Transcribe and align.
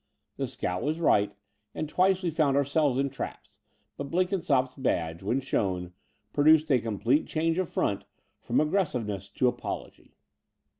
The 0.37 0.47
scout 0.47 0.81
was 0.81 0.99
right, 0.99 1.31
and 1.75 1.87
twice 1.87 2.23
we 2.23 2.31
found 2.31 2.57
ourselves 2.57 2.97
in 2.97 3.11
traps; 3.11 3.59
but 3.97 4.09
Blenkinsopp's 4.09 4.73
badge, 4.73 5.21
when 5.21 5.41
shown, 5.41 5.93
produced 6.33 6.71
a 6.71 6.79
complete 6.79 7.27
change 7.27 7.59
of 7.59 7.69
front 7.69 8.05
from 8.39 8.59
aggressiveness 8.59 9.29
to 9.29 9.47
apology. 9.47 10.15